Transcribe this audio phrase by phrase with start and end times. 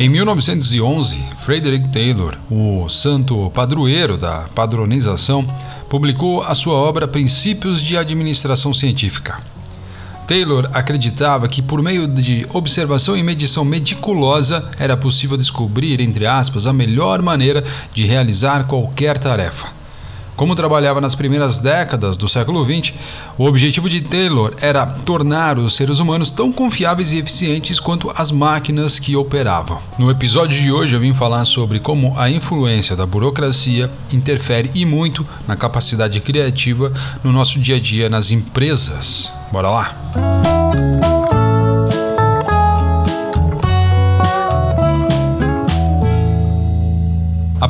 [0.00, 5.44] Em 1911, Frederick Taylor, o santo padroeiro da padronização,
[5.90, 9.40] publicou a sua obra Princípios de Administração Científica.
[10.24, 16.68] Taylor acreditava que por meio de observação e medição meticulosa era possível descobrir, entre aspas,
[16.68, 19.77] a melhor maneira de realizar qualquer tarefa.
[20.38, 22.94] Como trabalhava nas primeiras décadas do século XX,
[23.36, 28.30] o objetivo de Taylor era tornar os seres humanos tão confiáveis e eficientes quanto as
[28.30, 29.80] máquinas que operavam.
[29.98, 34.84] No episódio de hoje eu vim falar sobre como a influência da burocracia interfere e
[34.84, 36.92] muito na capacidade criativa
[37.24, 39.32] no nosso dia a dia nas empresas.
[39.50, 39.96] Bora lá!
[40.14, 40.57] A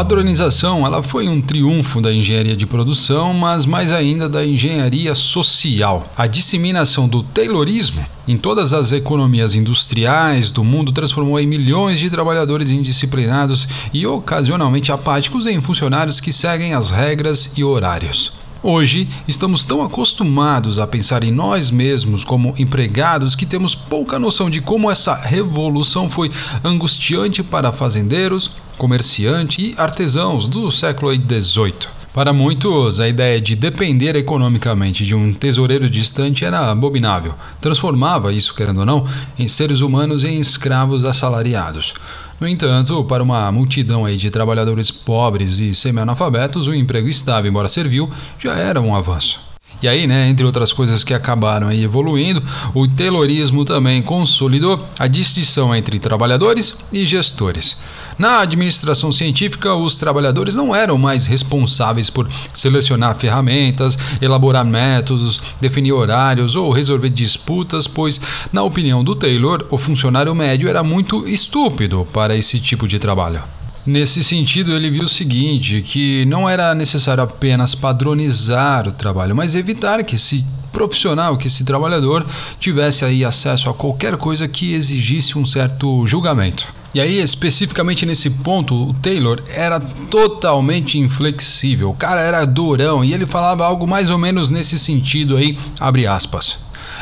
[0.00, 6.02] padronização ela foi um triunfo da engenharia de produção, mas mais ainda da engenharia social.
[6.16, 12.08] A disseminação do Taylorismo em todas as economias industriais do mundo transformou em milhões de
[12.08, 18.39] trabalhadores indisciplinados e ocasionalmente apáticos em funcionários que seguem as regras e horários.
[18.62, 24.50] Hoje, estamos tão acostumados a pensar em nós mesmos como empregados que temos pouca noção
[24.50, 26.30] de como essa revolução foi
[26.62, 31.88] angustiante para fazendeiros, comerciantes e artesãos do século XVIII.
[32.12, 37.34] Para muitos, a ideia de depender economicamente de um tesoureiro distante era abominável.
[37.62, 39.06] Transformava isso, querendo ou não,
[39.38, 41.94] em seres humanos em escravos assalariados.
[42.40, 47.68] No entanto, para uma multidão aí de trabalhadores pobres e semi-analfabetos, o emprego estável, embora
[47.68, 49.38] servil, já era um avanço.
[49.82, 52.42] E aí, né, entre outras coisas que acabaram aí evoluindo,
[52.74, 57.78] o Taylorismo também consolidou a distinção entre trabalhadores e gestores.
[58.20, 65.92] Na administração científica, os trabalhadores não eram mais responsáveis por selecionar ferramentas, elaborar métodos, definir
[65.92, 68.20] horários ou resolver disputas, pois,
[68.52, 73.42] na opinião do Taylor, o funcionário médio era muito estúpido para esse tipo de trabalho.
[73.86, 79.54] Nesse sentido, ele viu o seguinte: que não era necessário apenas padronizar o trabalho, mas
[79.54, 82.26] evitar que esse profissional, que esse trabalhador
[82.58, 86.79] tivesse aí acesso a qualquer coisa que exigisse um certo julgamento.
[86.92, 91.90] E aí, especificamente nesse ponto, o Taylor era totalmente inflexível.
[91.90, 96.06] O cara era durão e ele falava algo mais ou menos nesse sentido aí, abre
[96.06, 96.58] aspas.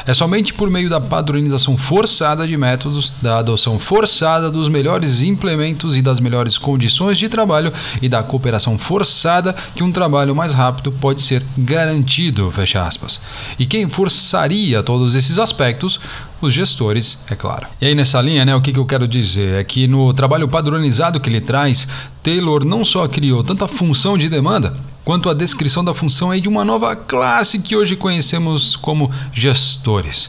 [0.07, 5.97] É somente por meio da padronização forçada de métodos, da adoção forçada dos melhores implementos
[5.97, 10.93] e das melhores condições de trabalho e da cooperação forçada que um trabalho mais rápido
[10.93, 13.21] pode ser garantido, fecha aspas.
[13.59, 16.01] E quem forçaria todos esses aspectos
[16.41, 17.67] os gestores, é claro.
[17.81, 20.49] E aí nessa linha, né, o que, que eu quero dizer é que no trabalho
[20.49, 21.89] padronizado que ele traz,
[22.23, 26.49] Taylor não só criou tanta função de demanda, quanto a descrição da função aí de
[26.49, 30.29] uma nova classe que hoje conhecemos como gestores.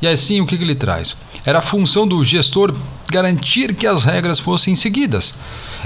[0.00, 1.16] E assim, o que, que ele traz?
[1.44, 2.74] Era a função do gestor
[3.10, 5.34] garantir que as regras fossem seguidas.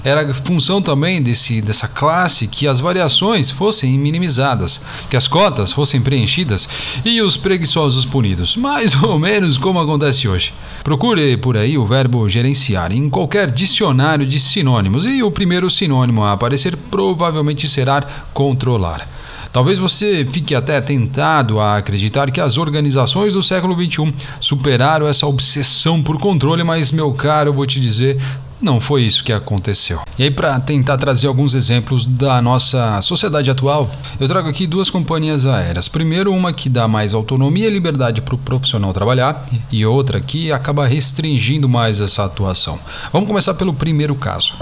[0.05, 6.01] Era função também desse, dessa classe que as variações fossem minimizadas, que as cotas fossem
[6.01, 6.69] preenchidas
[7.05, 10.53] e os preguiçosos punidos, mais ou menos como acontece hoje.
[10.83, 16.25] Procure por aí o verbo gerenciar em qualquer dicionário de sinônimos e o primeiro sinônimo
[16.25, 18.03] a aparecer provavelmente será
[18.33, 19.12] controlar.
[19.53, 25.27] Talvez você fique até tentado a acreditar que as organizações do século XXI superaram essa
[25.27, 28.19] obsessão por controle, mas, meu caro, eu vou te dizer,
[28.63, 30.01] não foi isso que aconteceu.
[30.19, 34.89] E aí, para tentar trazer alguns exemplos da nossa sociedade atual, eu trago aqui duas
[34.89, 35.87] companhias aéreas.
[35.87, 40.51] Primeiro, uma que dá mais autonomia e liberdade para o profissional trabalhar, e outra que
[40.51, 42.79] acaba restringindo mais essa atuação.
[43.13, 44.55] Vamos começar pelo primeiro caso.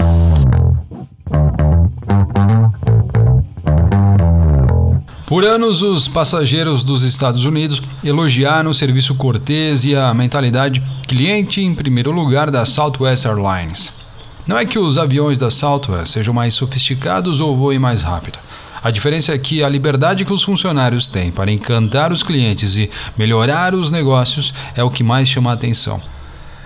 [5.31, 11.61] Por anos, os passageiros dos Estados Unidos elogiaram o serviço cortês e a mentalidade cliente
[11.61, 13.93] em primeiro lugar da Southwest Airlines.
[14.45, 18.37] Não é que os aviões da Southwest sejam mais sofisticados ou voem mais rápido.
[18.83, 22.89] A diferença é que a liberdade que os funcionários têm para encantar os clientes e
[23.17, 26.01] melhorar os negócios é o que mais chama a atenção.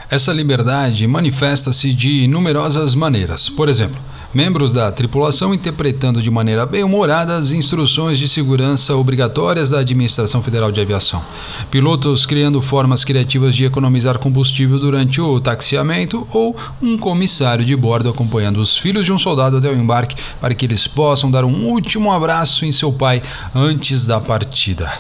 [0.10, 3.48] Essa liberdade manifesta-se de numerosas maneiras.
[3.48, 4.02] Por exemplo,
[4.36, 10.74] membros da tripulação interpretando de maneira bem-humorada as instruções de segurança obrigatórias da Administração Federal
[10.74, 11.24] de Aviação,
[11.72, 18.10] pilotos criando formas criativas de economizar combustível durante o taxiamento ou um comissário de bordo
[18.10, 21.68] acompanhando os filhos de um soldado até o embarque para que eles possam dar um
[21.68, 23.22] último abraço em seu pai
[23.56, 24.92] antes da partida.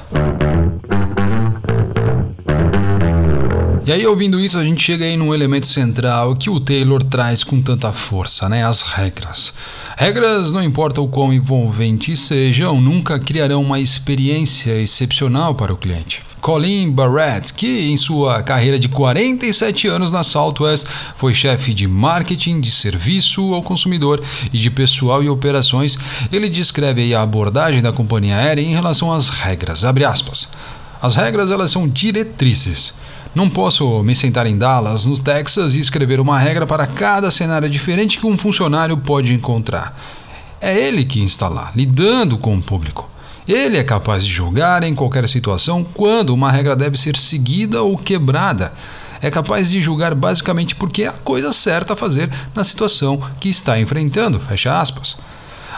[3.87, 7.43] E aí, ouvindo isso, a gente chega aí num elemento central que o Taylor traz
[7.43, 8.65] com tanta força, né?
[8.65, 9.53] As regras.
[9.95, 16.23] Regras, não importa o quão envolventes sejam, nunca criarão uma experiência excepcional para o cliente.
[16.41, 22.59] Colin Barrett, que em sua carreira de 47 anos na Southwest foi chefe de marketing,
[22.59, 24.19] de serviço ao consumidor
[24.51, 25.95] e de pessoal e operações,
[26.31, 29.83] ele descreve a abordagem da companhia aérea em relação às regras.
[30.99, 33.04] As regras elas são diretrizes.
[33.35, 37.69] Não posso me sentar em Dallas, no Texas, e escrever uma regra para cada cenário
[37.69, 39.93] diferente que um funcionário pode encontrar.
[40.61, 43.09] É ele que lá, lidando com o público.
[43.45, 47.97] Ele é capaz de julgar em qualquer situação quando uma regra deve ser seguida ou
[47.97, 48.71] quebrada.
[49.21, 53.49] É capaz de julgar basicamente porque é a coisa certa a fazer na situação que
[53.49, 54.39] está enfrentando.
[54.39, 55.17] Fecha aspas.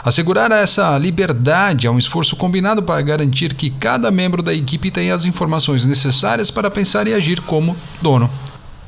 [0.08, 5.14] Assegurar essa liberdade é um esforço combinado para garantir que cada membro da equipe tenha
[5.14, 8.30] as informações necessárias para pensar e agir como dono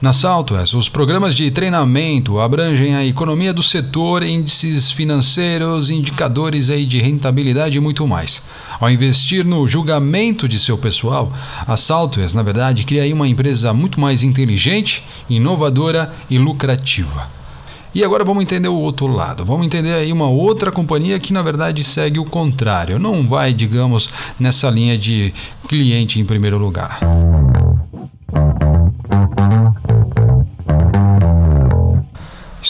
[0.00, 6.98] na Southwest, os programas de treinamento abrangem a economia do setor, índices financeiros, indicadores de
[6.98, 8.42] rentabilidade e muito mais.
[8.80, 11.30] Ao investir no julgamento de seu pessoal,
[11.66, 17.39] a Southwest, na verdade, cria uma empresa muito mais inteligente, inovadora e lucrativa.
[17.94, 19.44] E agora vamos entender o outro lado.
[19.44, 22.98] Vamos entender aí uma outra companhia que na verdade segue o contrário.
[22.98, 25.34] Não vai, digamos, nessa linha de
[25.66, 27.00] cliente em primeiro lugar.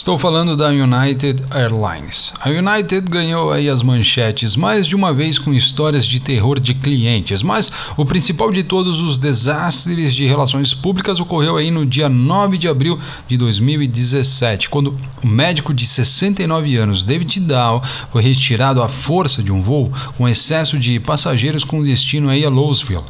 [0.00, 2.32] Estou falando da United Airlines.
[2.40, 6.72] A United ganhou aí as manchetes mais de uma vez com histórias de terror de
[6.72, 12.08] clientes, mas o principal de todos os desastres de relações públicas ocorreu aí no dia
[12.08, 12.98] 9 de abril
[13.28, 19.52] de 2017, quando o médico de 69 anos, David Dow, foi retirado à força de
[19.52, 23.04] um voo com excesso de passageiros com destino aí a Louisville.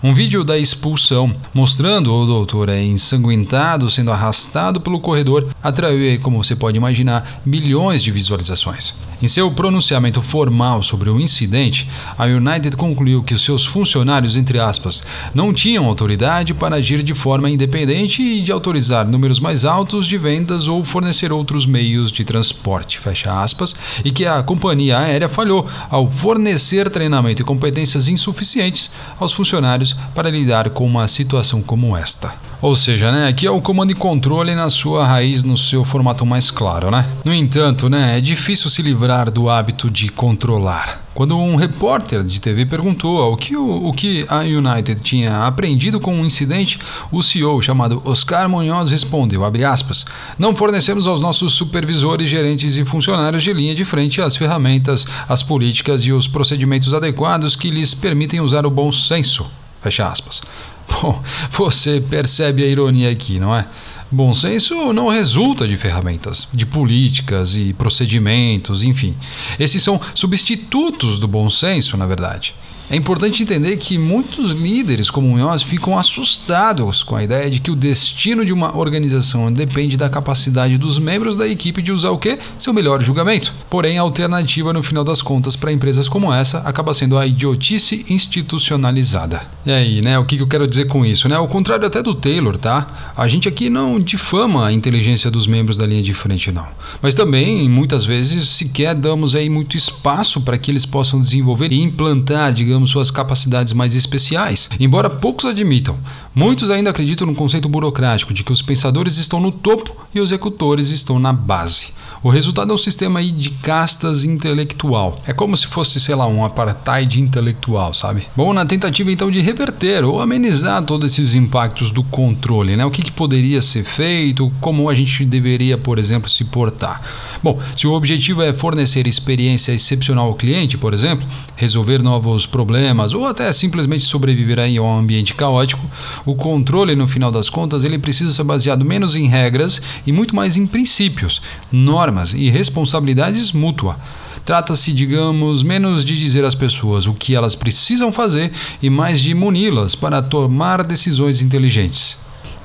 [0.00, 6.54] Um vídeo da expulsão mostrando o doutor ensanguentado sendo arrastado pelo corredor atraiu, como você
[6.54, 8.94] pode imaginar, bilhões de visualizações.
[9.20, 14.60] Em seu pronunciamento formal sobre o incidente, a United concluiu que os seus funcionários, entre
[14.60, 15.02] aspas,
[15.34, 20.16] não tinham autoridade para agir de forma independente e de autorizar números mais altos de
[20.16, 23.74] vendas ou fornecer outros meios de transporte, fecha aspas,
[24.04, 30.30] e que a companhia aérea falhou ao fornecer treinamento e competências insuficientes aos funcionários para
[30.30, 32.32] lidar com uma situação como esta.
[32.60, 36.26] Ou seja, né, aqui é o comando e controle na sua raiz, no seu formato
[36.26, 37.06] mais claro, né?
[37.24, 41.04] No entanto, né, é difícil se livrar do hábito de controlar.
[41.14, 46.00] Quando um repórter de TV perguntou o que, o, o que a United tinha aprendido
[46.00, 46.80] com o um incidente,
[47.12, 50.04] o CEO chamado Oscar Munhoz respondeu, aspas,
[50.36, 55.44] não fornecemos aos nossos supervisores, gerentes e funcionários de linha de frente as ferramentas, as
[55.44, 59.46] políticas e os procedimentos adequados que lhes permitem usar o bom senso.
[59.82, 60.42] Fecha aspas.
[60.90, 63.66] Bom, você percebe a ironia aqui, não é?
[64.10, 69.14] Bom senso não resulta de ferramentas, de políticas e procedimentos, enfim.
[69.60, 72.54] Esses são substitutos do bom senso, na verdade.
[72.90, 77.70] É importante entender que muitos líderes como nós ficam assustados com a ideia de que
[77.70, 82.18] o destino de uma organização depende da capacidade dos membros da equipe de usar o
[82.18, 82.38] que?
[82.58, 83.54] Seu melhor julgamento.
[83.68, 88.06] Porém, a alternativa no final das contas para empresas como essa acaba sendo a idiotice
[88.08, 89.42] institucionalizada.
[89.66, 90.18] E aí, né?
[90.18, 91.36] O que eu quero dizer com isso, né?
[91.36, 93.12] Ao contrário até do Taylor, tá?
[93.14, 96.66] A gente aqui não difama a inteligência dos membros da linha de frente, não.
[97.02, 101.82] Mas também, muitas vezes, sequer damos aí muito espaço para que eles possam desenvolver e
[101.82, 104.70] implantar, digamos, digamos, suas capacidades mais especiais.
[104.78, 105.98] Embora poucos admitam,
[106.34, 110.30] muitos ainda acreditam no conceito burocrático de que os pensadores estão no topo e os
[110.30, 111.97] executores estão na base.
[112.20, 115.22] O resultado é um sistema aí de castas intelectual.
[115.24, 118.26] É como se fosse, sei lá, um apartheid intelectual, sabe?
[118.36, 122.84] Bom, na tentativa então de reverter ou amenizar todos esses impactos do controle, né?
[122.84, 127.00] O que, que poderia ser feito, como a gente deveria, por exemplo, se portar.
[127.40, 133.14] Bom, se o objetivo é fornecer experiência excepcional ao cliente, por exemplo, resolver novos problemas
[133.14, 135.88] ou até simplesmente sobreviver a um ambiente caótico,
[136.26, 140.34] o controle, no final das contas, ele precisa ser baseado menos em regras e muito
[140.34, 143.98] mais em princípios, normas e responsabilidades mútua.
[144.44, 149.34] Trata-se, digamos, menos de dizer às pessoas o que elas precisam fazer e mais de
[149.34, 152.16] muni-las para tomar decisões inteligentes.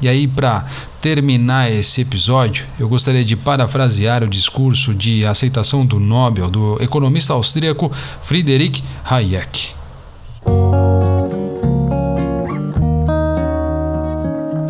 [0.02, 0.66] E aí, para
[1.02, 7.34] terminar esse episódio, eu gostaria de parafrasear o discurso de aceitação do Nobel do economista
[7.34, 9.74] austríaco Friedrich Hayek.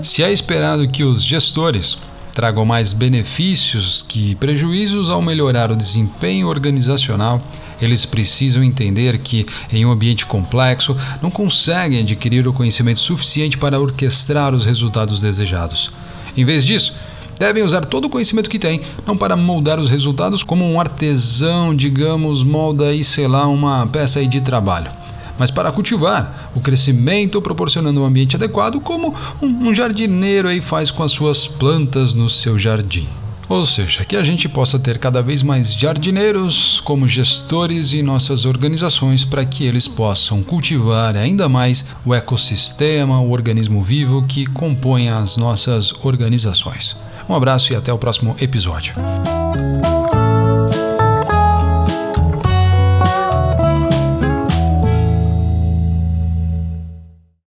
[0.04, 1.98] Se é esperado que os gestores
[2.34, 7.42] tragam mais benefícios que prejuízos ao melhorar o desempenho organizacional,
[7.82, 13.80] eles precisam entender que, em um ambiente complexo, não conseguem adquirir o conhecimento suficiente para
[13.80, 15.92] orquestrar os resultados desejados.
[16.36, 16.96] Em vez disso,
[17.38, 21.76] devem usar todo o conhecimento que têm, não para moldar os resultados como um artesão,
[21.76, 25.03] digamos, molda aí, sei lá, uma peça de trabalho
[25.38, 31.04] mas para cultivar o crescimento proporcionando um ambiente adequado, como um jardineiro aí faz com
[31.04, 33.08] as suas plantas no seu jardim.
[33.50, 38.46] Ou seja, que a gente possa ter cada vez mais jardineiros como gestores em nossas
[38.46, 45.10] organizações para que eles possam cultivar ainda mais o ecossistema, o organismo vivo que compõe
[45.10, 46.96] as nossas organizações.
[47.28, 48.94] Um abraço e até o próximo episódio.